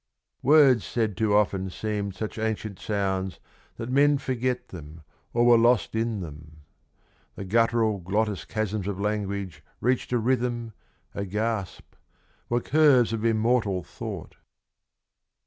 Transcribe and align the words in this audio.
Words 0.41 0.83
said 0.83 1.15
too 1.15 1.35
often 1.35 1.69
seemed 1.69 2.15
such 2.15 2.39
ancient 2.39 2.79
sounds 2.79 3.39
That 3.77 3.91
men 3.91 4.17
forget 4.17 4.69
them 4.69 5.03
or 5.31 5.45
were 5.45 5.59
lost 5.59 5.93
in 5.93 6.21
them; 6.21 6.63
The 7.35 7.45
guttural 7.45 7.99
glottis 7.99 8.43
chasms 8.45 8.87
of 8.87 8.99
language 8.99 9.63
reached 9.79 10.11
A 10.11 10.17
rhythm, 10.17 10.73
a 11.13 11.23
gasp, 11.23 11.93
were 12.49 12.61
curves 12.61 13.13
of 13.13 13.23
immortal 13.23 13.83
thought. 13.83 14.37